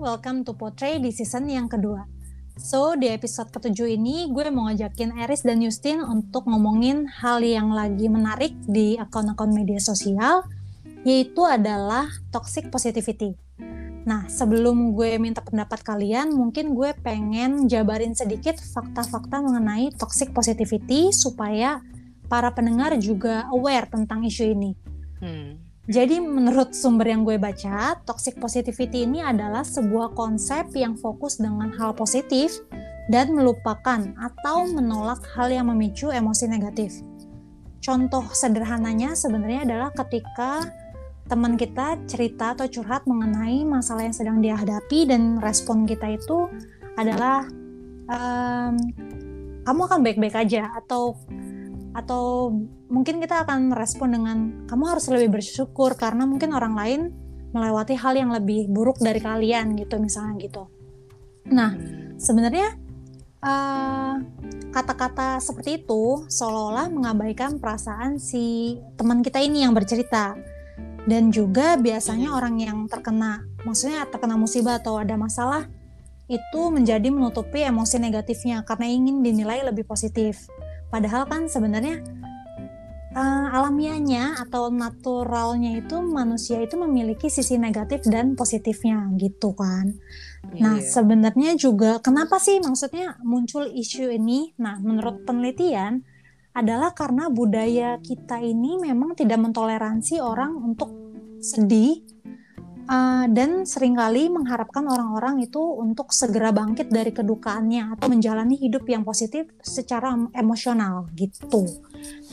[0.00, 2.08] welcome to Portray di season yang kedua.
[2.56, 7.68] So, di episode ketujuh ini gue mau ngajakin Eris dan Justin untuk ngomongin hal yang
[7.68, 10.48] lagi menarik di akun-akun media sosial,
[11.04, 13.36] yaitu adalah toxic positivity.
[14.08, 21.12] Nah, sebelum gue minta pendapat kalian, mungkin gue pengen jabarin sedikit fakta-fakta mengenai toxic positivity
[21.12, 21.84] supaya
[22.32, 24.72] para pendengar juga aware tentang isu ini.
[25.20, 25.69] Hmm.
[25.90, 31.74] Jadi menurut sumber yang gue baca, toxic positivity ini adalah sebuah konsep yang fokus dengan
[31.74, 32.62] hal positif
[33.10, 37.02] dan melupakan atau menolak hal yang memicu emosi negatif.
[37.82, 40.62] Contoh sederhananya sebenarnya adalah ketika
[41.26, 46.46] teman kita cerita atau curhat mengenai masalah yang sedang dia hadapi dan respon kita itu
[46.94, 47.50] adalah
[48.06, 48.78] ehm,
[49.66, 51.18] kamu akan baik-baik aja atau
[51.90, 52.54] atau
[52.86, 54.38] mungkin kita akan merespon dengan
[54.70, 57.00] kamu harus lebih bersyukur karena mungkin orang lain
[57.50, 60.70] melewati hal yang lebih buruk dari kalian gitu misalnya gitu.
[61.50, 61.74] Nah
[62.14, 62.78] sebenarnya
[63.42, 64.14] eh,
[64.70, 70.38] kata-kata seperti itu seolah-olah mengabaikan perasaan si teman kita ini yang bercerita
[71.10, 75.66] dan juga biasanya orang yang terkena maksudnya terkena musibah atau ada masalah
[76.30, 80.46] itu menjadi menutupi emosi negatifnya karena ingin dinilai lebih positif.
[80.90, 82.02] Padahal kan sebenarnya
[83.14, 89.94] uh, alamiahnya atau naturalnya itu manusia itu memiliki sisi negatif dan positifnya gitu kan.
[90.54, 94.54] Yeah, nah, sebenarnya juga kenapa sih maksudnya muncul isu ini?
[94.58, 96.02] Nah, menurut penelitian
[96.50, 100.90] adalah karena budaya kita ini memang tidak mentoleransi orang untuk
[101.38, 102.02] sedih
[102.86, 108.86] uh, dan sering kali mengharapkan orang-orang itu untuk segera bangkit dari kedukaannya atau menjalani hidup
[108.88, 111.66] yang positif secara emosional gitu.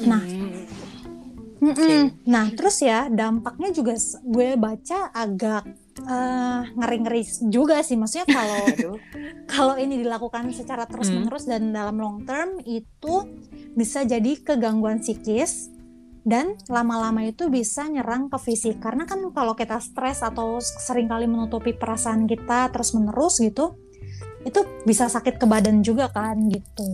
[0.06, 0.24] Nah,
[1.60, 2.02] mm -mm.
[2.30, 5.64] nah terus ya dampaknya juga gue baca agak
[6.06, 8.64] uh, ngeri-ngeri juga sih maksudnya kalau
[9.54, 11.52] kalau ini dilakukan secara terus-menerus mm.
[11.52, 13.26] dan dalam long term itu
[13.74, 15.77] bisa jadi kegangguan psikis
[16.28, 18.84] dan lama-lama itu bisa nyerang ke fisik.
[18.84, 23.80] Karena kan kalau kita stres atau sering kali menutupi perasaan kita terus menerus gitu
[24.44, 26.88] itu bisa sakit ke badan juga kan gitu.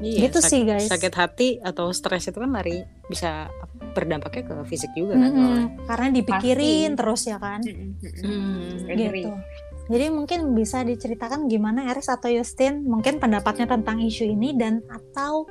[0.00, 0.88] Iya, gitu sih guys.
[0.88, 3.52] sakit hati atau stres itu kan lari bisa
[3.92, 5.62] berdampaknya ke fisik juga kan mm -hmm.
[5.84, 6.98] karena dipikirin Pasti.
[7.04, 7.60] terus ya kan.
[7.60, 8.96] Mm -hmm.
[8.96, 9.30] gitu.
[9.90, 15.50] Jadi mungkin bisa diceritakan gimana Eris atau Justin mungkin pendapatnya tentang isu ini dan atau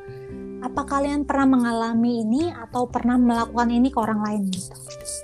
[0.59, 4.75] apa kalian pernah mengalami ini atau pernah melakukan ini ke orang lain gitu?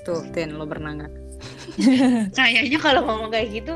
[0.07, 1.13] Tuh, Tin, lo pernah nggak?
[2.37, 3.73] Kayaknya kalau ngomong kayak gitu,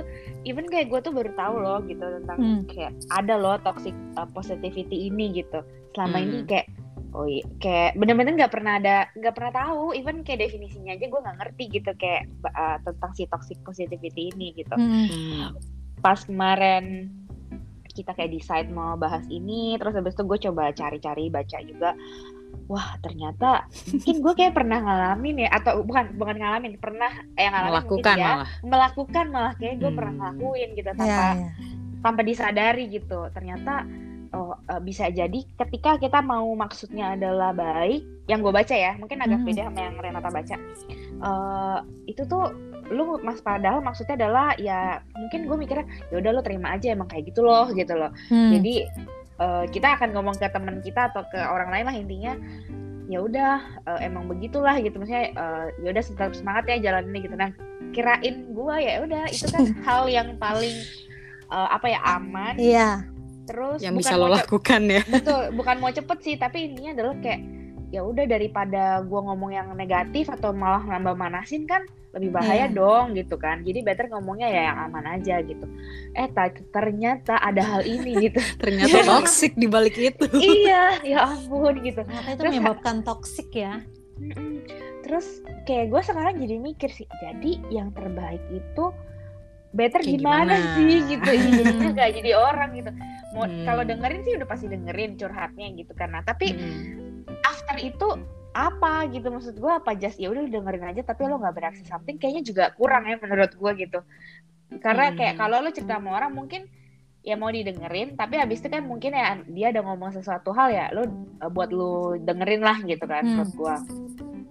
[0.48, 2.62] even kayak gue tuh baru tahu loh gitu tentang hmm.
[2.72, 5.60] kayak ada loh toxic uh, positivity ini gitu.
[5.92, 6.26] Selama hmm.
[6.26, 6.68] ini kayak
[7.14, 11.22] oh iya, kayak bener-bener nggak pernah ada nggak pernah tahu even kayak definisinya aja gue
[11.26, 15.58] nggak ngerti gitu kayak uh, tentang si toxic positivity ini gitu hmm.
[16.06, 17.10] pas kemarin
[17.92, 21.98] kita kayak decide mau bahas ini terus habis itu gue coba cari-cari baca juga
[22.70, 27.74] wah ternyata mungkin gue kayak pernah ngalamin ya atau bukan bukan ngalamin pernah yang ngalamin
[27.74, 29.98] melakukan ya, malah melakukan malah kayak gue hmm.
[29.98, 31.52] pernah ngelakuin gitu tanpa yeah, yeah.
[32.06, 33.74] tanpa disadari gitu ternyata
[34.30, 39.18] oh uh, bisa jadi ketika kita mau maksudnya adalah baik yang gue baca ya mungkin
[39.26, 39.48] agak hmm.
[39.50, 40.56] beda sama yang Renata baca
[41.26, 46.42] uh, itu tuh lu mas padahal maksudnya adalah ya mungkin gue mikirnya ya udah lo
[46.42, 48.10] terima aja emang kayak gitu loh gitu loh.
[48.30, 48.52] Hmm.
[48.58, 48.90] jadi
[49.40, 52.34] uh, kita akan ngomong ke teman kita atau ke orang lain lah intinya
[53.10, 53.56] ya udah
[53.90, 55.02] uh, emang begitulah gitu.
[55.02, 57.36] Maksudnya uh, ya udah tetap semangat ya jalan ini gitu.
[57.36, 57.50] Nah
[57.90, 60.78] kirain gue ya udah itu kan hal yang paling
[61.50, 62.56] uh, apa ya aman.
[62.62, 62.90] Iya.
[63.50, 65.02] Terus yang bisa lo lakukan ya.
[65.10, 67.59] Betul bukan mau cepet sih tapi intinya adalah kayak
[67.90, 72.74] ya udah daripada gue ngomong yang negatif atau malah nambah manasin kan lebih bahaya yeah.
[72.74, 73.62] dong gitu kan.
[73.62, 75.66] Jadi better ngomongnya ya yang aman aja gitu.
[76.18, 76.30] Eh
[76.74, 78.42] ternyata ada hal ini gitu.
[78.58, 80.26] Ternyata toxic di balik itu.
[80.34, 82.02] Iya ya ampun gitu.
[82.02, 83.82] Ternyata itu terus, menyebabkan toxic ya.
[85.06, 88.86] Terus kayak gue sekarang jadi mikir sih jadi yang terbaik itu
[89.70, 90.74] better gimana, gimana?
[90.78, 91.30] sih gitu.
[91.30, 92.92] Jadinya gak jadi orang gitu.
[93.38, 93.66] Mau hmm.
[93.70, 97.09] kalau dengerin sih udah pasti dengerin curhatnya gitu karena tapi hmm.
[97.46, 98.08] After itu
[98.50, 102.18] apa gitu maksud gue apa just ya udah dengerin aja tapi lo nggak bereaksi something
[102.18, 104.00] kayaknya juga kurang ya menurut gue gitu.
[104.82, 105.16] Karena hmm.
[105.18, 106.66] kayak kalau lo cerita sama orang mungkin
[107.20, 110.88] ya mau didengerin tapi habis itu kan mungkin ya dia ada ngomong sesuatu hal ya
[110.96, 113.32] lo eh, buat lo dengerin lah gitu kan hmm.
[113.44, 113.76] menurut gue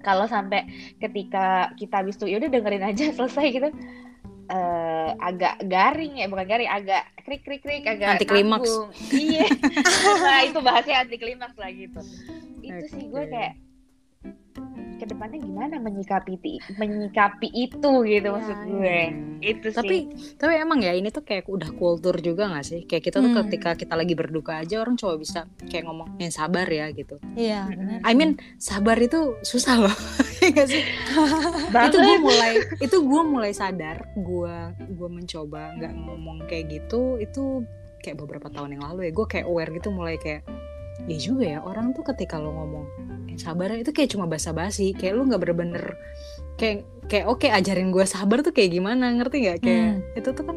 [0.05, 0.69] kalau sampai
[1.01, 3.69] ketika kita habis itu ya udah dengerin aja selesai gitu
[4.53, 8.73] uh, agak garing ya bukan garing agak krik krik krik agak anti klimaks
[9.13, 9.49] iya.
[10.29, 12.01] Nah itu bahasnya anti klimaks lah gitu
[12.69, 12.93] itu okay.
[12.93, 13.55] sih gue kayak
[14.99, 16.35] ke depannya gimana menyikapi
[16.75, 19.07] menyikapi itu gitu ya, maksud gue ya.
[19.47, 20.35] itu tapi sih.
[20.35, 23.39] tapi emang ya ini tuh kayak udah kultur juga gak sih kayak kita tuh hmm.
[23.47, 27.71] ketika kita lagi berduka aja orang coba bisa kayak ngomong yang sabar ya gitu iya
[28.03, 29.97] I mean sabar itu susah loh
[30.43, 30.83] ya gak sih
[31.63, 34.57] itu gue mulai itu gue mulai sadar gue
[34.99, 37.63] gue mencoba nggak ngomong kayak gitu itu
[38.03, 40.43] kayak beberapa tahun yang lalu ya gue kayak aware gitu mulai kayak
[41.07, 42.87] ya juga ya orang tuh ketika lo ngomong
[43.31, 45.95] eh, sabar itu kayak cuma basa-basi kayak lo nggak bener-bener
[46.59, 49.59] kayak kayak oke okay, ajarin gue sabar tuh kayak gimana ngerti nggak?
[49.65, 50.19] Kayak hmm.
[50.19, 50.57] itu tuh kan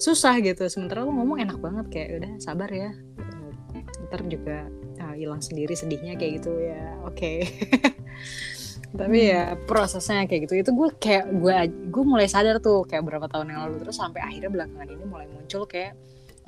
[0.00, 0.62] susah gitu.
[0.66, 2.90] Sementara lo ngomong enak banget kayak udah sabar ya.
[4.10, 4.66] Ntar juga
[4.98, 6.98] ah, hilang uh, sendiri sedihnya kayak gitu ya.
[7.06, 7.14] Oke.
[7.14, 7.36] Okay.
[8.90, 9.30] tapi hmm.
[9.30, 10.54] ya prosesnya kayak gitu.
[10.58, 13.86] Itu gue kayak gue gue mulai sadar tuh kayak berapa tahun yang lalu.
[13.86, 15.94] Terus sampai akhirnya belakangan ini mulai muncul kayak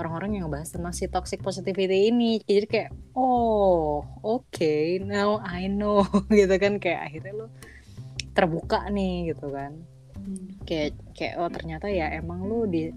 [0.02, 2.42] orang-orang yang ngebahas tentang si toxic positivity ini.
[2.42, 6.02] Jadi kayak oh oke okay, now I know
[6.34, 6.82] gitu kan.
[6.82, 7.46] Kayak akhirnya lo
[8.34, 9.78] terbuka nih gitu kan.
[10.22, 10.54] Hmm.
[10.62, 12.94] kayak kayak oh ternyata ya emang lo di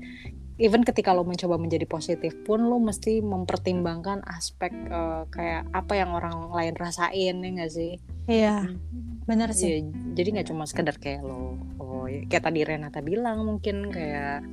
[0.62, 6.14] even ketika lo mencoba menjadi positif pun lo mesti mempertimbangkan aspek uh, kayak apa yang
[6.16, 7.98] orang lain rasain ya gak sih?
[8.30, 9.26] Iya hmm.
[9.28, 9.82] benar sih.
[9.82, 14.46] Ya, jadi nggak cuma sekedar kayak lo oh ya, kayak tadi Renata bilang mungkin kayak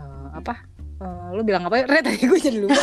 [0.00, 0.64] uh, apa
[0.96, 1.84] Uh, lu bilang apa?
[1.84, 2.80] Re tadi gue jadi lupa.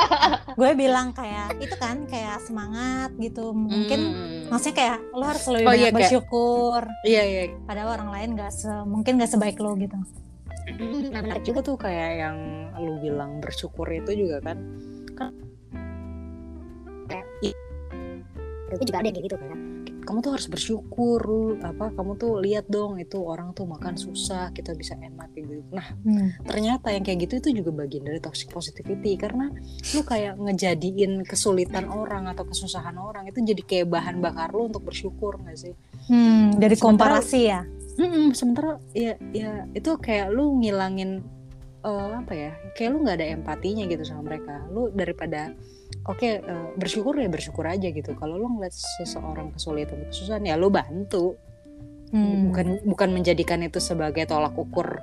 [0.58, 3.54] gue bilang kayak itu kan kayak semangat gitu.
[3.54, 4.50] Mungkin hmm.
[4.50, 6.82] maksudnya kayak lo harus lebih oh, iya, bersyukur.
[6.82, 7.42] Kayak, iya iya.
[7.62, 9.94] Padahal orang lain gak se mungkin gak sebaik lo gitu.
[11.12, 12.36] Nah, menarik juga tuh kayak yang
[12.80, 14.58] lu bilang bersyukur itu juga kan.
[15.14, 15.30] Kan
[17.06, 17.26] kayak
[18.74, 19.73] itu juga ada yang kayak gitu kan
[20.04, 21.20] kamu tuh harus bersyukur
[21.64, 25.64] apa kamu tuh lihat dong itu orang tuh makan susah kita bisa enak gitu.
[25.72, 26.44] Nah hmm.
[26.46, 29.50] ternyata yang kayak gitu itu juga bagian dari toxic positivity karena
[29.96, 34.84] lu kayak ngejadiin kesulitan orang atau kesusahan orang itu jadi kayak bahan bakar lu untuk
[34.84, 35.74] bersyukur gak sih?
[36.06, 37.60] Hmm, dari sementara, komparasi ya?
[37.96, 41.24] Hmm, sementara ya ya itu kayak lu ngilangin
[41.84, 44.64] uh, apa ya kayak lu nggak ada empatinya gitu sama mereka.
[44.72, 45.54] Lu daripada
[46.04, 50.44] oke okay, uh, eh, bersyukur ya bersyukur aja gitu kalau lo ngeliat seseorang kesulitan kesusahan
[50.44, 51.36] ya lo bantu
[52.12, 52.50] hmm.
[52.50, 55.00] bukan bukan menjadikan itu sebagai tolak ukur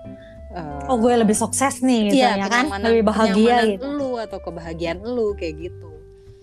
[0.54, 4.40] uh, oh gue lebih sukses nih gitu iya, ya kan lebih bahagia gitu lu atau
[4.40, 5.90] kebahagiaan lu kayak gitu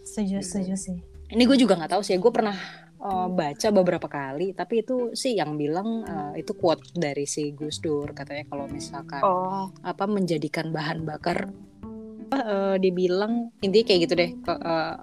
[0.02, 0.46] setuju gitu.
[0.46, 2.56] setuju sih ini gue juga nggak tahu sih gue pernah
[2.98, 7.78] uh, baca beberapa kali tapi itu sih yang bilang uh, itu quote dari si Gus
[7.78, 9.70] Dur katanya kalau misalkan oh.
[9.84, 11.52] apa menjadikan bahan bakar
[12.32, 14.96] uh, dibilang intinya kayak gitu deh uh,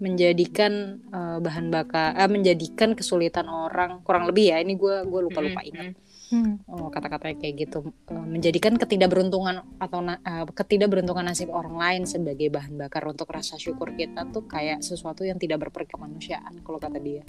[0.00, 5.44] menjadikan uh, bahan bakar uh, menjadikan kesulitan orang kurang lebih ya ini gue gue lupa
[5.44, 5.92] lupa ingat.
[6.30, 6.62] Hmm.
[6.70, 12.78] oh, kata-katanya kayak gitu uh, menjadikan ketidakberuntungan atau uh, ketidakberuntungan nasib orang lain sebagai bahan
[12.78, 17.26] bakar untuk rasa syukur kita tuh kayak sesuatu yang tidak berperkemanusiaan kalau kata dia.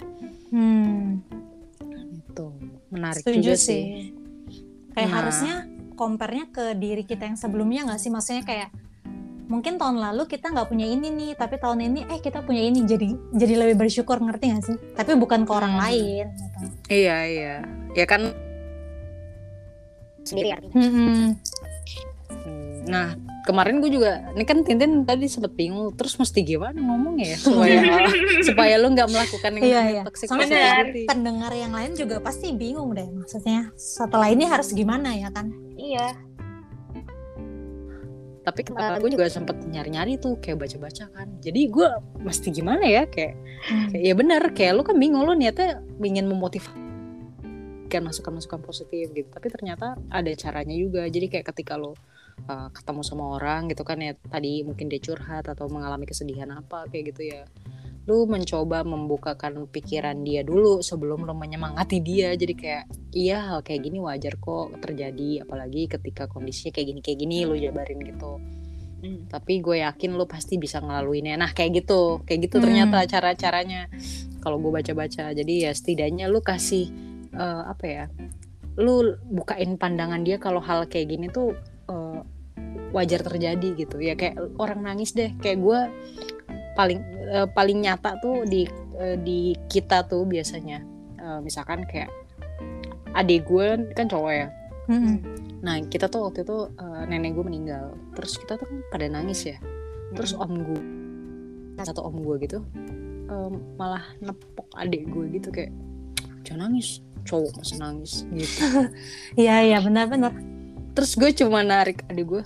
[0.54, 1.18] Hmm.
[2.22, 2.46] itu
[2.94, 3.82] menarik Setuju juga sih, sih.
[4.94, 5.54] kayak nah, harusnya
[5.98, 8.10] compare-nya ke diri kita yang sebelumnya nggak sih?
[8.14, 8.70] Maksudnya kayak
[9.52, 12.88] mungkin tahun lalu kita nggak punya ini nih tapi tahun ini eh kita punya ini
[12.88, 15.82] jadi jadi lebih bersyukur ngerti gak sih tapi bukan ke orang hmm.
[15.84, 16.64] lain gitu.
[16.88, 17.56] iya iya
[17.92, 18.32] ya kan
[20.24, 20.92] sendiri artinya hmm.
[20.96, 21.28] hmm.
[22.88, 23.12] nah
[23.42, 27.76] kemarin gue juga ini kan Tintin tadi sempet bingung terus mesti gimana ngomongnya ya supaya
[28.48, 30.02] supaya lu nggak melakukan yang iya, iya.
[30.06, 35.28] toxic soalnya pendengar yang lain juga pasti bingung deh maksudnya setelah ini harus gimana ya
[35.34, 36.14] kan iya
[38.42, 41.28] tapi kemarin gue juga sempet nyari-nyari tuh kayak baca-baca kan.
[41.38, 43.38] Jadi gue mesti gimana ya kayak,
[43.70, 43.88] hmm.
[43.94, 46.80] kayak ya benar kayak lu kan bingung lu niatnya ingin memotivasi
[47.86, 49.28] kan masukan-masukan positif gitu.
[49.28, 51.04] Tapi ternyata ada caranya juga.
[51.06, 51.92] Jadi kayak ketika lo
[52.48, 56.88] uh, ketemu sama orang gitu kan ya tadi mungkin dia curhat atau mengalami kesedihan apa
[56.88, 57.42] kayak gitu ya
[58.02, 62.34] lu mencoba membukakan pikiran dia dulu sebelum lu menyemangati dia.
[62.34, 67.18] Jadi kayak iya hal kayak gini wajar kok terjadi apalagi ketika kondisinya kayak gini kayak
[67.22, 68.38] gini lu jabarin gitu.
[69.02, 69.26] Hmm.
[69.26, 71.34] tapi gue yakin lu pasti bisa ngelaluinnya.
[71.34, 72.64] Nah kayak gitu kayak gitu hmm.
[72.70, 73.90] ternyata cara caranya
[74.38, 76.86] kalau gue baca baca jadi ya setidaknya lu kasih
[77.34, 78.04] uh, apa ya
[78.78, 81.58] lu bukain pandangan dia kalau hal kayak gini tuh
[81.90, 82.22] uh,
[82.94, 83.98] wajar terjadi gitu.
[83.98, 85.80] Ya kayak orang nangis deh kayak gue
[86.74, 87.00] paling
[87.30, 90.82] uh, paling nyata tuh di uh, di kita tuh biasanya.
[91.22, 92.10] Uh, misalkan kayak
[93.14, 94.48] adik gue kan cowok ya.
[94.90, 95.16] Mm-hmm.
[95.62, 97.94] nah kita tuh waktu itu uh, nenek gue meninggal.
[98.18, 99.58] Terus kita tuh kan pada nangis ya.
[100.12, 100.82] Terus om gue
[101.82, 102.62] satu om gue gitu
[103.26, 105.72] um, malah nepok adik gue gitu kayak
[106.46, 108.12] jangan nangis cowok masih nangis.
[108.30, 108.62] Gitu.
[109.42, 110.34] Iya iya benar-benar
[110.92, 112.42] terus gue cuma narik adik gue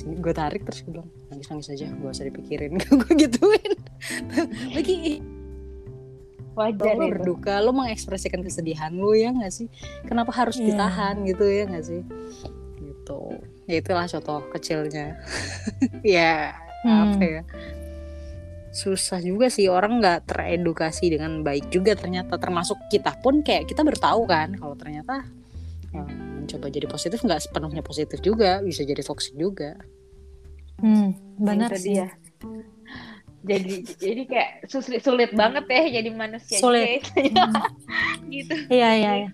[0.00, 2.78] gue tarik terus gue bilang nangis nangis aja gak usah dipikirin.
[3.00, 3.72] Gue gituin.
[4.70, 5.18] Lagi
[6.50, 7.12] wajar lo itu.
[7.14, 9.66] berduka lo mengekspresikan kesedihan lo ya nggak sih?
[10.04, 10.74] Kenapa harus Iya.
[10.74, 12.02] ditahan gitu ya nggak sih?
[12.76, 13.20] Gitu.
[13.64, 15.18] Ya itulah contoh kecilnya.
[16.06, 17.12] Ya Hmm.
[17.12, 17.42] apa ya.
[18.70, 22.38] Susah juga sih orang nggak teredukasi dengan baik juga ternyata.
[22.38, 25.26] Termasuk kita pun kayak kita bertahu kan kalau ternyata
[25.90, 29.74] ya, mencoba jadi positif nggak sepenuhnya positif juga bisa jadi toxic juga
[30.80, 31.92] Hmm, benar sih.
[31.92, 32.08] dia.
[33.40, 37.04] jadi jadi kayak sulit sulit banget ya jadi manusia Sulit.
[37.12, 37.36] gitu.
[38.32, 39.12] gitu Iya iya.
[39.24, 39.30] iya.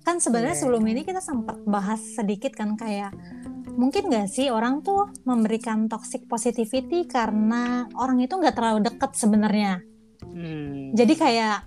[0.00, 0.60] Kan sebenarnya Iya.
[0.60, 3.12] sebelum ini kita sempat bahas sedikit kan kayak
[3.70, 9.80] mungkin nggak sih orang tuh memberikan toxic positivity karena orang itu nggak terlalu deket sebenarnya.
[10.22, 10.92] hmm.
[10.92, 11.64] Jadi kayak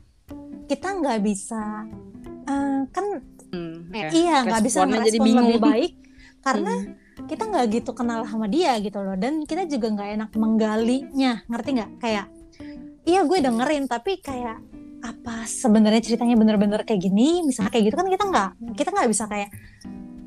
[0.65, 1.89] kita nggak bisa
[2.43, 3.05] eh, kan
[3.53, 4.09] Hmm, eh, ya.
[4.11, 5.61] iya nggak bisa jadi merespon lebih bingung.
[5.61, 5.91] baik
[6.41, 7.23] karena Hmm.
[7.23, 11.69] kita nggak gitu kenal sama dia gitu loh dan kita juga nggak enak menggalinya ngerti
[11.71, 12.25] nggak kayak
[13.03, 14.57] iya gue dengerin tapi kayak
[14.99, 19.23] apa sebenarnya ceritanya bener-bener kayak gini misalnya kayak gitu kan kita nggak kita nggak bisa
[19.27, 19.49] kayak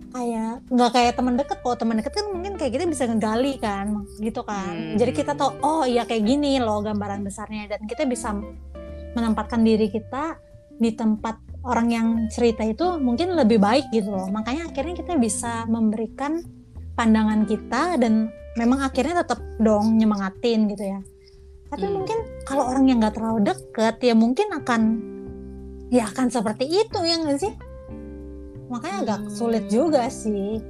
[0.07, 3.87] kayak nggak kayak teman deket kalau teman deket kan mungkin kayak kita bisa ngegali kan
[4.17, 4.97] gitu kan Hmm.
[4.97, 8.33] jadi kita tahu oh iya kayak gini loh gambaran besarnya dan kita bisa
[9.13, 10.37] menempatkan diri kita
[10.73, 15.67] di tempat orang yang cerita itu mungkin lebih baik gitu loh makanya akhirnya kita bisa
[15.67, 16.41] memberikan
[16.95, 21.01] pandangan kita dan memang akhirnya tetap dong nyemangatin gitu ya
[21.67, 21.95] tapi Hmm.
[21.99, 24.83] mungkin kalau orang yang nggak terlalu deket ya mungkin akan
[25.89, 27.53] ya akan seperti itu ya nggak sih
[28.67, 29.31] makanya agak Hmm.
[29.31, 30.63] sulit juga sih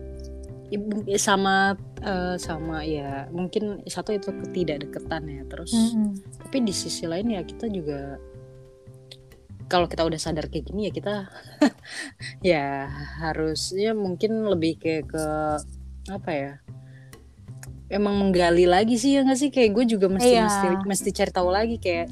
[0.66, 6.10] Ibu- sama eh, sama ya mungkin satu itu ketidakdeketan ya terus Mm-mm.
[6.36, 8.18] tapi di sisi lain ya kita juga
[9.66, 11.14] kalau kita udah sadar kayak gini ya kita
[12.54, 12.66] ya
[13.18, 15.24] harusnya mungkin lebih kayak ke
[16.06, 16.52] apa ya?
[17.86, 19.50] Emang menggali lagi sih ya nggak sih?
[19.50, 20.46] Kayak gue juga mesti Iya.
[20.46, 22.10] mesti mesti cari tahu lagi kayak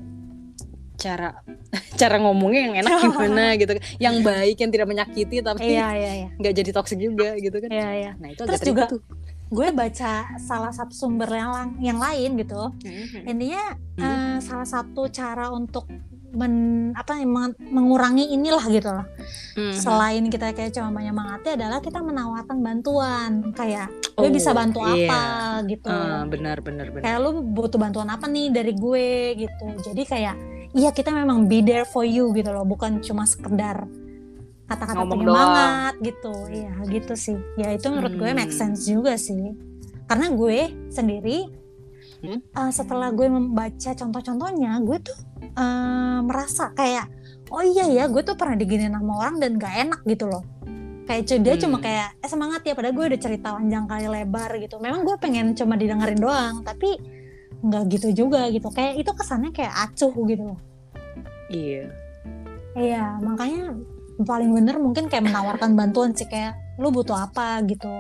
[0.95, 1.35] cara
[2.01, 6.29] cara ngomongnya yang enak gimana gitu yang baik yang tidak menyakiti tapi iya iya iya.
[6.39, 7.71] nggak jadi toxic juga gitu kan.
[7.71, 8.11] Iya iya.
[8.19, 9.03] Nah itu Terus agak juga tuh.
[9.45, 12.75] gue baca salah satu sumber yang, yang lain gitu.
[13.23, 15.87] Intinya eh, salah satu cara untuk
[16.35, 16.55] men,
[16.93, 19.07] apa ya, meng- mengurangi inilah gitu loh.
[19.55, 19.71] Mhm.
[19.73, 23.31] selain kita kayak cuma menyemangati adalah kita menawarkan bantuan.
[23.53, 25.07] Kayak gue Oh, bisa bantu iya.
[25.07, 25.23] apa?
[25.65, 25.87] gitu.
[25.87, 27.03] Ah, benar benar benar.
[27.03, 29.09] Kayak lu butuh bantuan apa nih dari gue?
[29.37, 29.67] gitu.
[29.81, 30.35] Jadi kayak
[30.73, 32.63] iya kita memang be there for you gitu loh.
[32.63, 33.87] Bukan cuma sekedar
[34.65, 36.35] kata-kata penyemangat gitu.
[36.49, 37.39] Iya gitu sih.
[37.55, 38.37] Ya itu menurut gue Hmm.
[38.37, 39.55] make sense juga sih.
[40.05, 40.59] Karena gue
[40.91, 41.47] sendiri
[42.25, 42.41] Hmm?
[42.57, 45.19] uh, setelah gue membaca contoh-contohnya gue tuh
[45.61, 47.05] uh, merasa kayak
[47.53, 50.41] oh iya ya gue tuh pernah diginiin sama orang dan gak enak gitu loh.
[51.05, 51.85] Kayak dia cuma Hmm.
[51.85, 54.81] kayak eh semangat ya padahal gue udah cerita panjang kali lebar gitu.
[54.81, 56.97] Memang gue pengen cuma didengerin doang tapi
[57.61, 58.73] nggak gitu juga gitu.
[58.73, 60.61] Kayak itu kesannya kayak acuh gitu loh.
[61.53, 61.93] Iya.
[62.73, 63.77] Iya makanya
[64.25, 67.61] paling bener mungkin kayak menawarkan bantuan sih kayak lu butuh apa?
[67.69, 67.93] gitu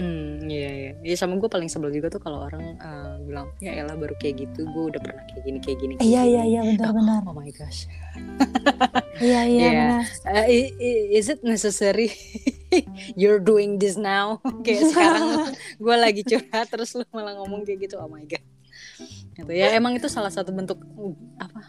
[0.00, 0.92] Hmm, iya iya.
[1.02, 4.40] Iya sama gue paling sebel juga tuh kalau orang eh, bilang ya elah baru kayak
[4.40, 5.92] gitu, gue udah pernah kayak gini kayak gini.
[5.94, 7.84] kayak iya gini." iya iya benar-benar Oh my gosh.
[9.20, 9.70] iya iya Iya.
[9.70, 10.04] benar
[10.48, 10.68] Eh,
[11.12, 12.08] is it necessary
[13.20, 14.40] you're doing this now?
[14.64, 18.00] kayak sekarang gue lagi curhat terus lu malah ngomong kayak gitu.
[18.00, 18.40] Oh my god.
[19.32, 21.60] Gitu ya emang itu salah satu bentuk uh, apa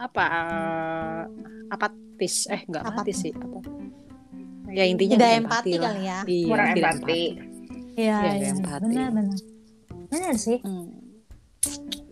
[0.00, 1.22] apa eh,
[1.68, 3.60] apatis eh nggak apatis sih apa
[4.70, 5.92] ya intinya tidak nggak empati lah.
[5.92, 7.20] kali ya Iya, Kurang tidak empati.
[8.00, 8.82] Iya Iya, iya empati.
[8.86, 9.38] benar benar
[10.08, 10.88] benar sih Hmm.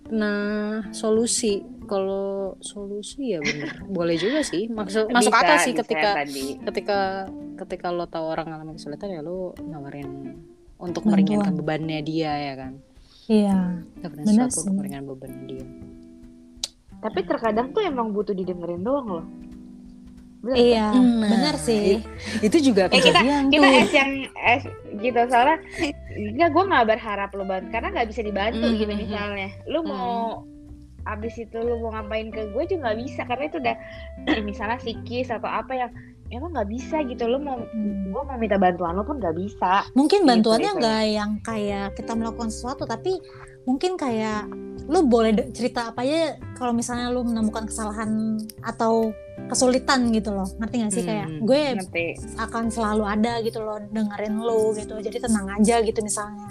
[0.08, 4.64] Nah, solusi kalau solusi ya bener boleh juga sih.
[4.66, 6.46] Maksud masuk Bisa, akal sih bisa ketika tadi.
[6.62, 6.98] ketika
[7.58, 10.32] ketika lo tahu orang ngalamin kesulitan ya lo nawarin
[10.76, 11.12] untuk Bantuan.
[11.12, 12.72] meringankan bebannya dia ya kan.
[13.26, 13.84] iya
[14.24, 14.60] sesuatu sih.
[14.62, 15.64] untuk meringankan bebannya dia.
[16.98, 19.26] Tapi terkadang tuh emang butuh didengerin doang loh.
[20.38, 20.62] Bener kan?
[20.62, 21.98] iya Nah, benar sih
[22.38, 23.74] Itu juga Eh, kita- kejadian kita tuh.
[23.76, 24.62] es yang es
[24.96, 25.58] gitu soalnya
[26.08, 28.76] nggak gue nggak berharap lo bantu karena nggak bisa dibantu Mhm.
[28.76, 30.42] gitu misalnya lu mau
[31.04, 33.76] abis itu lu mau ngapain ke gue juga nggak bisa karena itu udah
[34.42, 35.90] misalnya psikis atau apa yang
[36.28, 38.06] emang nggak bisa gitu lu mau Hmm.
[38.06, 40.78] gue mau minta bantuan lo pun nggak bisa mungkin Gitu, bantuannya itu.
[40.78, 43.16] nggak yang kayak kita melakukan sesuatu tapi
[43.64, 44.46] mungkin kayak
[44.84, 46.20] lu boleh cerita apa aja
[46.54, 49.12] kalau misalnya lu menemukan kesalahan atau
[49.48, 53.80] kesulitan gitu loh ngerti gak sih kayak Hmm, gue ngerti akan selalu ada gitu loh
[53.84, 56.48] dengerin lu gitu jadi tenang aja gitu misalnya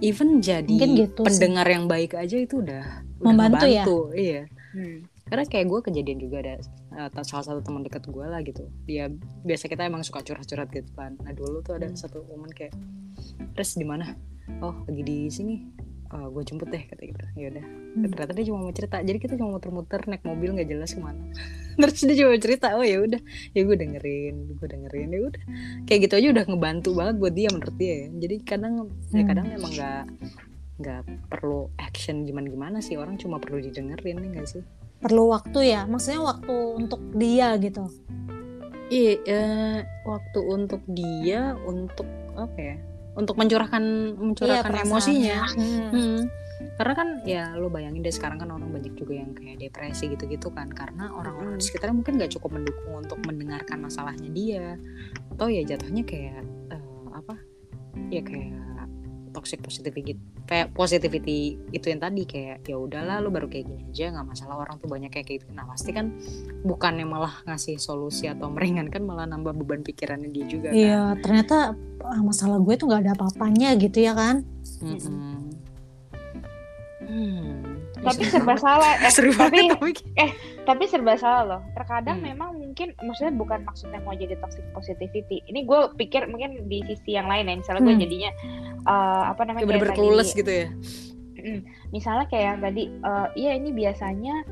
[0.00, 1.26] Even jadi Mungkin gitu sih.
[1.32, 2.84] pendengar yang baik aja itu udah
[3.16, 3.84] udah Membantu ya?
[4.12, 4.42] Iya.
[4.70, 5.06] Hmm.
[5.24, 6.54] karena kayak gue kejadian juga ada
[6.92, 9.08] eh, salah satu teman dekat gue lah gitu dia
[9.40, 11.96] biasa kita emang suka curhat-curhat gitu kan nah dulu tuh ada Hmm.
[11.96, 12.74] satu momen kayak
[13.52, 14.12] terus di mana
[14.60, 15.64] oh lagi di sini
[16.14, 17.24] uh, gue jemput deh kata gitu.
[17.34, 17.64] Ya udah.
[17.66, 18.10] Hmm.
[18.14, 18.96] ternyata dia cuma mau cerita.
[19.02, 21.18] Jadi kita cuma muter-muter naik mobil nggak jelas ke mana.
[21.82, 23.20] Terus dia cuma cerita oh ya udah.
[23.52, 25.42] Ya gue dengerin gue dengerin ya udah.
[25.90, 28.08] Kayak gitu aja udah ngebantu banget buat dia menurut dia ya.
[28.14, 29.18] Jadi kadang ya hmm.
[29.18, 30.04] ya kadang emang nggak
[30.74, 32.94] nggak perlu action gimana gimana sih.
[32.94, 34.62] Orang cuma perlu didengerin nih nggak sih?
[35.02, 35.84] Perlu waktu ya.
[35.90, 37.90] Maksudnya waktu untuk dia gitu.
[38.92, 42.06] Iya eh, waktu untuk dia untuk
[42.36, 42.76] apa ya
[43.14, 43.82] untuk mencurahkan
[44.18, 45.40] mencurahkan iya, emosinya.
[45.54, 45.90] hmm.
[45.94, 46.20] Hmm.
[46.78, 50.48] karena kan ya lo bayangin deh sekarang kan orang banyak juga yang kayak depresi gitu-gitu
[50.54, 50.70] kan.
[50.70, 54.78] Karena orang-orang di sekitarnya mungkin gak cukup mendukung untuk mendengarkan masalahnya dia.
[55.34, 56.42] Atau ya jatuhnya kayak
[56.72, 57.34] uh, apa?
[58.08, 58.54] Ya kayak
[59.34, 60.14] toxic positivity
[60.46, 64.54] kayak positivity itu yang tadi kayak ya udahlah lo baru kayak gini aja nggak masalah
[64.62, 65.50] orang tuh banyak kayak gitu.
[65.50, 66.14] Nah pasti kan
[66.62, 70.78] bukannya malah ngasih solusi atau meringankan malah nambah beban pikirannya dia juga kan?
[70.78, 71.74] Iya ternyata
[72.06, 74.46] ah, masalah gue tuh nggak ada apa-apanya gitu ya kan?
[74.78, 75.36] Mm -hmm.
[77.04, 77.73] hmm
[78.04, 78.92] tapi serba salah.
[79.00, 79.60] Eh, tapi
[80.20, 80.30] eh
[80.68, 81.60] tapi serba salah loh.
[81.72, 82.28] Terkadang hmm.
[82.30, 85.40] memang mungkin maksudnya bukan maksudnya mau jadi toxic positivity.
[85.48, 87.54] Ini gue pikir mungkin di sisi yang lain ya.
[87.56, 87.88] Misalnya hmm.
[87.88, 88.30] gue jadinya
[88.84, 90.68] uh, apa namanya kayak bener gitu ya?
[91.92, 94.44] Misalnya kayak yang tadi uh, iya ini biasanya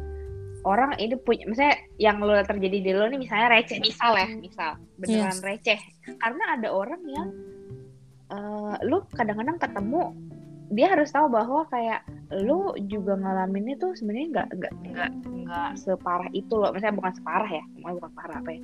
[0.62, 3.78] orang ini punya misalnya yang lo terjadi di lo ini misalnya receh.
[3.78, 4.71] Misal ya misal.
[4.97, 5.44] Beneran yes.
[5.44, 5.78] receh.
[6.18, 7.28] Karena ada orang yang
[8.32, 10.02] uh, lo kadang-kadang ketemu
[10.73, 12.00] dia harus tahu bahwa kayak
[12.41, 15.11] lu juga ngalamin itu sebenarnya nggak nggak nggak
[15.45, 16.73] nggak separah itu loh.
[16.73, 18.61] Misalnya bukan separah ya bukan parah apa ya.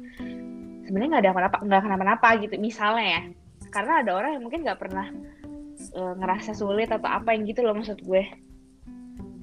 [0.88, 3.20] Sebenarnya nggak ada apa-apa nggak kenapa-napa gitu misalnya ya.
[3.68, 5.06] Karena ada orang yang mungkin nggak pernah
[5.94, 8.24] uh, ngerasa sulit atau apa yang gitu loh maksud gue.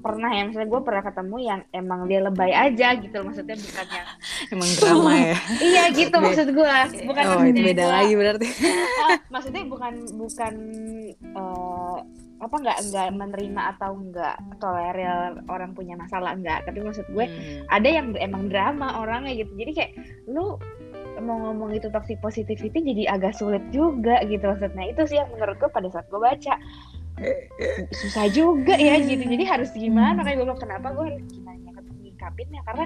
[0.02, 3.86] Pernah ya misalnya gue pernah ketemu yang emang dia lebay aja gitu loh maksudnya bukan
[3.90, 4.08] yang
[4.54, 5.38] emang drama ya?
[5.70, 6.76] Iya gitu maksud gue.
[7.10, 8.48] Bukan oh, beda gua, lagi berarti.
[8.50, 10.54] Uh, maksudnya bukan bukan
[11.34, 11.98] uh,
[12.46, 16.38] apa nggak nggak menerima atau nggak tolerir orang punya masalah?
[16.38, 17.66] Nggak tapi maksud gue hmm.
[17.74, 19.52] ada yang emang drama orangnya gitu.
[19.58, 19.92] Jadi kayak
[20.30, 20.62] lu
[21.26, 24.86] mau ngomong itu toxic positivity jadi agak sulit juga gitu maksudnya.
[24.94, 26.54] Itu sih yang menurut gue pada saat gue baca.
[27.98, 29.26] Susah juga ya gitu.
[29.26, 30.22] Jadi harus gimana?
[30.22, 31.58] Kayak gue bilang kenapa gue harus gimana
[32.06, 32.62] ngikapinnya?
[32.70, 32.86] Karena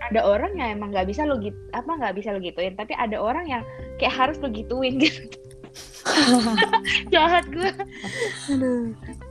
[0.00, 2.76] ada orang yang emang nggak bisa lo gitu apa nggak bisa lo gituin.
[2.76, 3.62] Tapi ada orang yang
[3.96, 5.49] kayak harus lo gituin gitu
[7.14, 7.70] jahat gue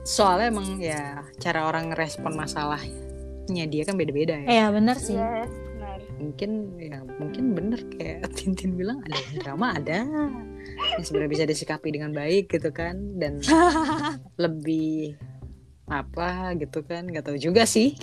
[0.06, 4.46] soalnya emang ya cara orang ngerespon masalahnya dia kan beda-beda ya.
[4.46, 5.18] Iya benar sih.
[5.18, 5.50] Yes,
[6.20, 10.06] mungkin ya mungkin bener kayak Tintin bilang ada drama ada.
[11.00, 13.42] Yang sebenarnya bisa disikapi dengan baik gitu kan dan
[14.44, 15.18] lebih
[15.90, 17.98] apa gitu kan nggak tahu juga sih.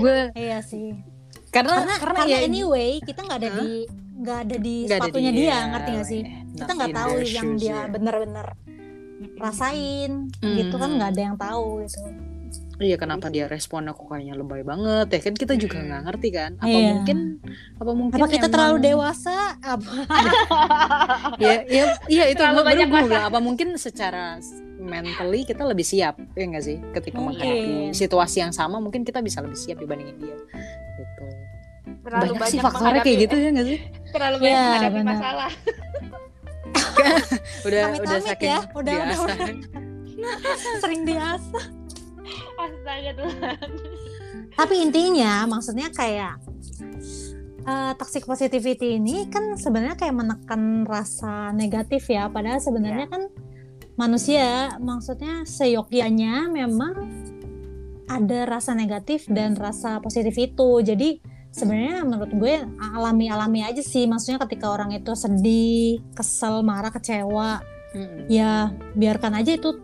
[0.00, 1.11] Gue iya sih
[1.52, 3.56] karena karena, karena, karena ya, anyway kita nggak ada huh?
[3.60, 3.70] di
[4.22, 6.22] nggak ada di gak sepatunya ada di, dia, ngerti gak sih
[6.56, 7.80] kita nggak tahu yang dia ya.
[7.90, 8.46] bener-bener
[9.36, 10.56] rasain mm.
[10.56, 12.00] gitu kan nggak ada yang tahu gitu
[12.82, 16.58] Iya kenapa dia respon aku kayaknya lebay banget ya kan kita juga nggak ngerti kan
[16.58, 16.90] apa iya.
[16.98, 17.18] mungkin
[17.78, 18.52] apa mungkin apa kita emang...
[18.58, 19.92] terlalu dewasa apa
[21.46, 24.42] ya ya iya itu gue baru gue bilang apa mungkin secara
[24.82, 27.38] mentally kita lebih siap ya nggak sih ketika mungkin.
[27.38, 30.36] menghadapi situasi yang sama mungkin kita bisa lebih siap dibandingin dia
[30.98, 31.24] gitu
[32.02, 33.78] terlalu banyak, banyak sih faktornya kayak gitu ya nggak sih
[34.10, 35.06] terlalu banyak ya, menghadapi bener.
[35.06, 35.52] masalah
[37.62, 38.60] udah Amit udah saking ya.
[38.74, 39.36] udah, biasa udah,
[40.18, 40.56] udah.
[40.82, 41.58] sering biasa
[42.58, 43.68] astaga Tuhan
[44.52, 46.36] tapi intinya maksudnya kayak
[47.66, 53.12] uh, toxic positivity ini kan sebenarnya kayak menekan rasa negatif ya padahal sebenarnya yeah.
[53.12, 53.22] kan
[53.96, 54.48] manusia
[54.80, 57.08] maksudnya seyogyanya memang
[58.08, 61.16] ada rasa negatif dan rasa positif itu jadi
[61.52, 64.08] sebenarnya menurut gue alami-alami aja sih.
[64.08, 67.60] Maksudnya ketika orang itu sedih kesel marah kecewa
[67.92, 68.20] mm-hmm.
[68.32, 69.76] ya biarkan aja itu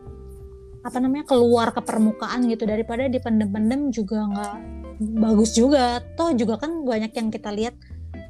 [0.81, 2.65] apa namanya keluar ke permukaan gitu.
[2.65, 4.57] Daripada dipendem-pendem juga nggak
[5.21, 6.01] bagus juga.
[6.17, 7.77] Toh juga kan banyak yang kita lihat.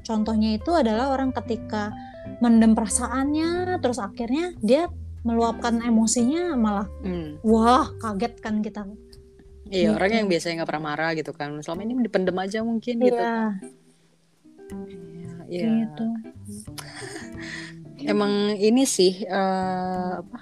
[0.03, 1.95] Contohnya itu adalah orang ketika
[2.43, 4.93] mendem perasaannya terus akhirnya dia
[5.27, 7.43] meluapkan emosinya malah mm.
[7.43, 8.87] wah kaget kan kita
[9.69, 9.97] Iya, gitu.
[10.01, 11.51] orang yang biasanya nggak pernah marah gitu kan.
[11.61, 13.21] Selama ini dipendem aja mungkin gitu.
[13.21, 13.37] Iya.
[15.49, 15.69] Iya.
[15.85, 16.07] Gitu.
[18.13, 20.39] Emang ini sih uh, apa?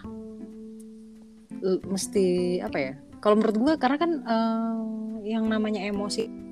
[1.91, 2.93] Mesti apa ya?
[3.19, 4.79] Kalau menurut gue karena kan uh,
[5.27, 6.46] yang namanya emosi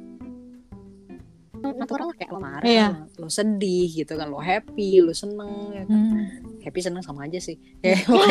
[1.72, 2.88] natural kayak lo marah, iya.
[3.16, 5.96] lo sedih gitu kan, lo happy, lo seneng, ya kan?
[5.96, 6.24] hmm.
[6.60, 7.56] happy seneng sama aja sih.
[7.84, 8.24] Ya, gitu.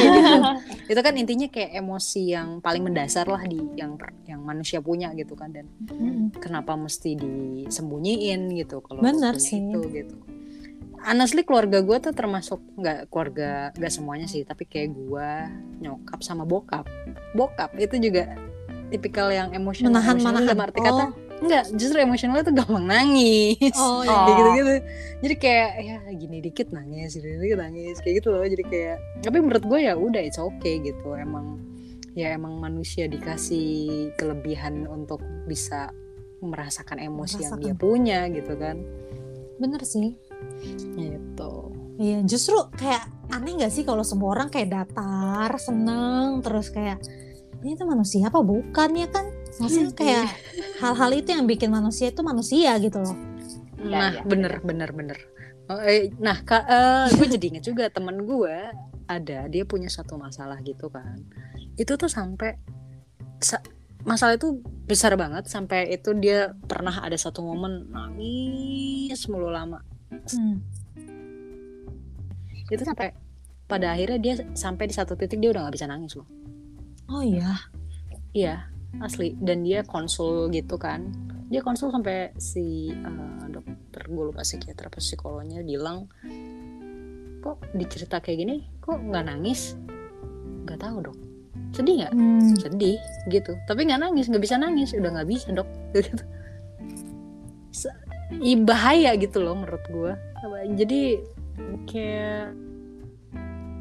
[0.90, 5.38] itu kan intinya kayak emosi yang paling mendasar lah di yang yang manusia punya gitu
[5.38, 6.42] kan dan hmm.
[6.42, 9.62] kenapa mesti disembunyiin gitu kalau Benar sih.
[9.62, 10.16] itu gitu.
[11.06, 15.30] honestly keluarga gue tuh termasuk nggak keluarga nggak semuanya sih tapi kayak gue
[15.86, 16.90] nyokap sama bokap
[17.38, 18.34] bokap itu juga
[18.90, 20.44] tipikal yang emosional Menahan- menahan.
[20.46, 21.06] dalam arti kata
[21.44, 23.76] Enggak, justru emosionalnya tuh gampang nangis.
[23.76, 24.16] Oh, iya.
[24.16, 24.74] Kayak gitu-gitu.
[25.24, 28.44] Jadi kayak ya gini dikit nangis, gini dikit nangis, kayak gitu loh.
[28.48, 31.14] Jadi kayak tapi menurut gue ya udah it's okay gitu.
[31.14, 31.60] Emang
[32.14, 35.92] ya emang manusia dikasih kelebihan untuk bisa
[36.40, 37.80] merasakan emosi yang dia Merasakan.
[37.80, 38.78] punya gitu kan.
[39.60, 40.16] Bener sih.
[40.96, 41.54] Gitu.
[41.94, 46.98] Iya, justru kayak aneh gak sih kalau semua orang kayak datar, seneng, terus kayak
[47.62, 49.30] ini tuh manusia apa bukan ya kan?
[49.62, 50.26] Maksudnya kayak
[50.80, 53.18] hal-hal itu yang bikin manusia itu manusia gitu loh.
[53.84, 54.22] Iya, Nah, iya.
[54.24, 55.18] bener bener bener.
[55.72, 56.60] Oh, eh, nah, ka,
[57.10, 58.56] gue jadi inget juga temen gue
[59.08, 61.20] ada dia punya satu masalah gitu kan.
[61.76, 62.60] Itu tuh sampai
[63.40, 63.64] sa-
[64.04, 69.80] masalah itu besar banget sampai itu dia pernah ada satu momen nangis mulu lama.
[70.12, 70.60] Hmm.
[72.68, 73.16] Itu sampai
[73.64, 76.28] pada akhirnya dia sampai di satu titik dia udah nggak bisa nangis loh.
[77.08, 77.56] Oh iya.
[78.34, 78.68] Iya,
[79.02, 79.34] asli.
[79.40, 81.10] Dan dia konsul gitu kan.
[81.50, 86.10] Dia konsul sampai si eh, dokter gue lupa psikiater apa psikolognya bilang
[87.44, 89.78] kok dicerita kayak gini kok nggak nangis?
[90.66, 91.18] Nggak tahu dok.
[91.74, 92.14] Sedih nggak?
[92.14, 92.54] Hmm.
[92.58, 93.54] Sedih gitu.
[93.66, 94.94] Tapi nggak nangis, nggak bisa nangis.
[94.94, 95.70] Udah nggak bisa dok.
[98.34, 98.66] Gitu.
[98.66, 100.14] Bahaya gitu loh menurut gue.
[100.74, 101.22] Jadi
[101.86, 102.63] kayak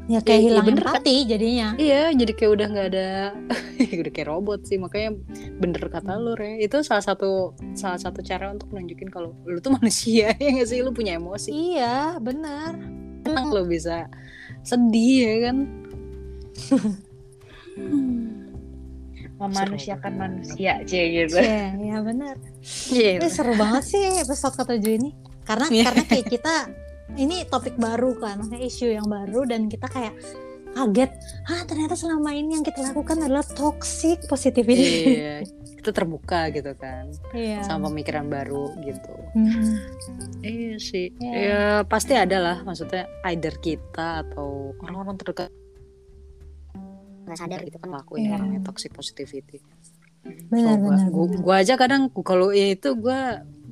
[0.03, 0.91] Ya kayak Iya, iya, hilang bener kan?
[0.99, 1.67] empati jadinya.
[1.79, 3.09] Iya, jadi kayak udah nggak ada,
[4.03, 4.75] udah kayak robot sih.
[4.75, 5.15] Makanya
[5.63, 6.59] bener kata lu, Re.
[6.59, 10.83] Itu salah satu salah satu cara untuk nunjukin kalau lu tuh manusia ya nggak sih?
[10.83, 11.49] Lu punya emosi.
[11.79, 12.75] Iya, benar.
[13.23, 14.11] Emang lu bisa
[14.61, 15.57] sedih ya kan?
[19.33, 22.35] memanusiakan manusia cie gitu Iya, ya benar.
[22.91, 23.19] Iya.
[23.19, 25.09] Ini seru banget sih episode ketujuh ini.
[25.43, 25.83] Karena Iya.
[25.89, 26.55] karena kayak kita
[27.15, 30.15] ini topik baru kan, maksudnya isu yang baru dan kita kayak
[30.73, 31.11] kaget,
[31.45, 35.21] ah ternyata selama ini yang kita lakukan adalah toxic positivity.
[35.21, 35.37] Iya.
[35.77, 37.61] Kita terbuka gitu kan, Iya.
[37.61, 39.13] sama pemikiran baru gitu.
[39.37, 39.77] Hmm.
[40.41, 41.13] Iya sih.
[41.21, 41.33] Iya.
[41.37, 45.51] Ya pasti ada lah, maksudnya either kita atau orang-orang terdekat
[47.23, 49.63] nggak sadar gitu kan lakuin yang namanya toxic positivity.
[50.51, 51.39] Benar, benar, gua, benar.
[51.43, 53.62] gua aja kadang kalau itu gua we-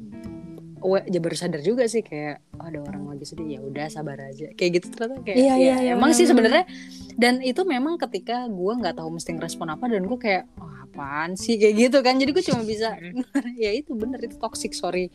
[0.84, 3.58] ya baru sadar juga sih kayak oh, ada orang lagi sedih.
[3.58, 4.50] Ya udah sabar aja.
[4.54, 6.66] Kayak gitu ternyata kayak Iya, ya, iya, iya, emang sih benar-benar.
[6.66, 10.72] sebenarnya dan itu memang ketika gua nggak tahu mesti ngerespon apa dan gua kayak oh,
[10.86, 11.56] apaan sih?
[11.56, 12.18] Kayak gitu kan.
[12.18, 12.98] Jadi gua cuma bisa
[13.64, 15.10] ya itu bener itu toxic sorry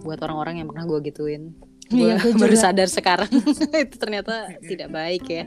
[0.00, 1.52] buat orang-orang yang pernah gua gituin.
[1.92, 2.64] Iya, Gua gua baru juga.
[2.64, 3.30] sadar sekarang.
[3.84, 5.44] Itu ternyata tidak baik ya.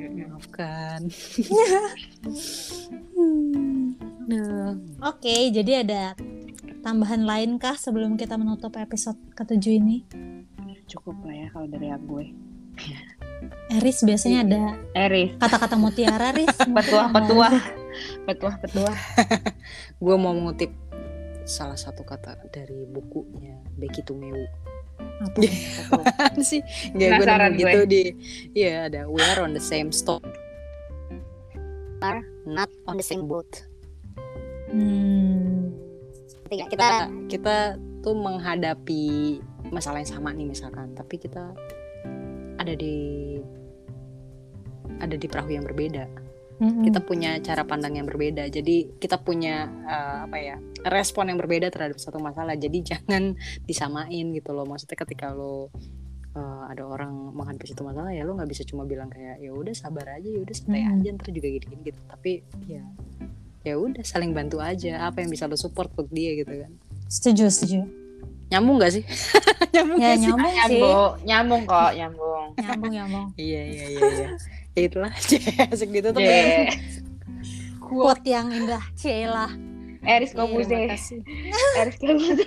[0.00, 1.08] Maafkan.
[4.26, 6.12] Nah, Oke, jadi ada
[6.80, 10.08] tambahan lain kah sebelum kita menutup episode ketujuh ini?
[10.90, 12.26] cukup lah ya kalau dari aku gue
[13.70, 14.62] Eris biasanya ada
[14.98, 15.38] Eris.
[15.38, 16.50] kata-kata mutiara, Riz.
[16.76, 17.54] petuah petuah
[18.26, 18.96] petuah petuah
[20.04, 20.74] gue mau mengutip
[21.46, 24.44] salah satu kata dari bukunya Becky Tumewu.
[25.00, 25.38] Apa?
[25.94, 26.60] Apaan sih?
[26.92, 28.02] Nggak gue nemu gitu di
[28.52, 30.20] iya ada we are on the same stop
[32.00, 33.48] are not on the same boat.
[34.72, 35.89] Hmm.
[36.50, 36.88] Kita kita
[37.30, 37.56] kita
[38.02, 39.38] tuh menghadapi
[39.70, 41.54] masalah yang sama nih misalkan tapi kita
[42.60, 43.38] ada di
[45.00, 46.28] ada di perahu yang berbeda.
[46.60, 46.84] Mm-mm.
[46.84, 48.44] kita punya cara pandang yang berbeda.
[48.52, 50.56] Jadi kita punya eh, apa ya
[50.92, 52.52] respon yang berbeda terhadap satu masalah.
[52.52, 53.32] Jadi jangan
[53.64, 54.68] disamain gitu loh.
[54.68, 55.72] Maksudnya ketika lo
[56.36, 59.72] eh, ada orang menghadapi satu masalah ya lo nggak bisa cuma bilang kayak ya udah
[59.72, 62.00] sabar aja ya udah santai aja ntar juga gini-gini gitu.
[62.04, 62.84] Tapi ya
[63.62, 66.72] ya udah saling bantu aja apa yang bisa lo support untuk dia gitu kan
[67.06, 67.78] Setuju, setuju.
[68.48, 69.04] nyambung gak sih
[69.74, 70.56] nyambung Ya gak sih nyambung sih.
[70.56, 73.26] nyambung nyambung kok nyambung Nyambung, nyambung.
[73.40, 74.28] iya iya iya iya
[74.74, 76.70] ya itulah asik gitu tuh Cie.
[77.80, 79.50] Quote yang indah, Cielah.
[80.00, 80.72] Eris Kobuze.
[81.76, 82.44] Eris Kobuze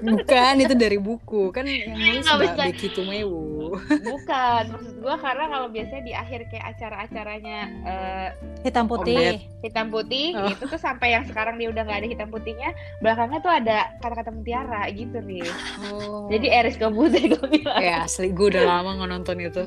[0.00, 2.56] Bukan itu dari buku kan yang nulis Mbak.
[2.56, 3.72] Becky Tumewu.
[4.02, 8.28] bukan maksud gue karena kalau biasanya di akhir kayak acara-acaranya eh,
[8.60, 9.46] Hitam putih.
[9.60, 10.48] Hitam putih Oh.
[10.48, 14.30] itu tuh sampai yang sekarang dia udah nggak ada hitam putihnya belakangnya tuh ada kata-kata
[14.30, 15.46] mutiara gitu nih
[15.86, 16.26] Oh.
[16.28, 19.64] jadi Eris Kobuze gue bilang ya asli gue udah lama nggak nonton itu.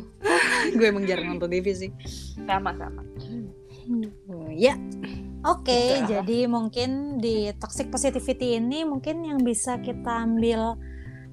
[0.74, 1.90] gue emang jarang nonton TV sih.
[2.42, 3.02] sama-sama
[4.26, 4.80] Oh, ya.
[5.44, 6.08] Oke, Gitu.
[6.08, 10.80] jadi mungkin di toxic positivity ini mungkin yang bisa kita ambil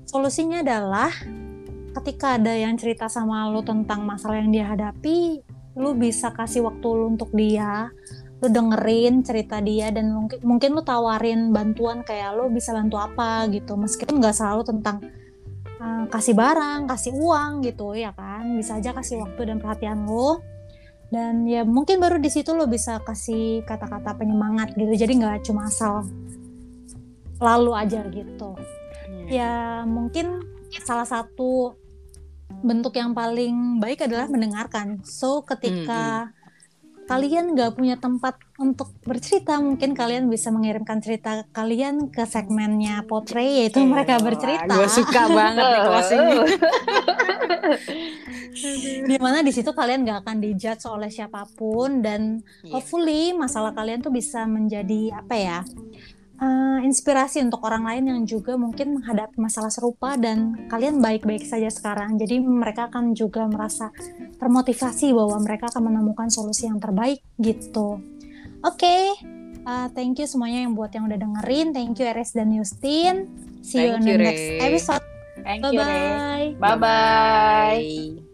[0.03, 1.15] solusinya adalah
[1.95, 5.43] ketika ada yang cerita sama lu tentang masalah yang dia hadapi,
[5.79, 7.91] lu bisa kasih waktu lu untuk dia,
[8.43, 13.47] lu dengerin cerita dia dan mungkin mungkin lu tawarin bantuan kayak lu bisa bantu apa
[13.47, 15.07] gitu, meskipun nggak selalu tentang
[15.79, 18.59] uh, kasih barang, kasih uang gitu ya kan.
[18.59, 20.43] Bisa aja kasih waktu dan perhatian lo.
[21.11, 24.95] Dan ya mungkin baru di situ lo bisa kasih kata-kata penyemangat gitu.
[24.95, 26.07] Jadi nggak cuma asal
[27.43, 28.55] lalu aja gitu.
[28.55, 29.27] Hmm.
[29.27, 30.47] Ya mungkin
[30.87, 31.75] salah satu
[32.63, 35.03] bentuk yang paling baik adalah mendengarkan.
[35.03, 36.40] So ketika hmm, hmm
[37.11, 43.43] kalian nggak punya tempat untuk bercerita, mungkin kalian bisa mengirimkan cerita kalian ke segmennya Potre,
[43.43, 44.71] yaitu mereka bercerita.
[44.71, 46.27] Gue suka banget nih closing.
[49.11, 52.79] Di mana di situ kalian nggak akan dijudge oleh siapa pun dan yeah.
[52.79, 55.59] hopefully masalah kalian tuh bisa menjadi apa ya?
[56.41, 61.69] Uh, inspirasi untuk orang lain yang juga mungkin menghadapi masalah serupa dan kalian baik-baik saja
[61.69, 62.17] sekarang.
[62.17, 63.93] Jadi mereka akan juga merasa
[64.41, 68.01] termotivasi bahwa mereka akan menemukan solusi yang terbaik gitu.
[68.61, 69.05] Oke, okay.
[69.65, 71.73] uh, thank you semuanya yang buat yang udah dengerin.
[71.73, 73.29] Thank you Eres dan Justin.
[73.61, 75.05] See you in the next episode.
[75.41, 75.77] Thank bye -bye.
[75.77, 76.61] you.
[76.61, 76.77] Bye bye.
[76.77, 78.30] bye, -bye.